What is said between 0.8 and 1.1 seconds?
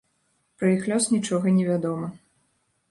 лёс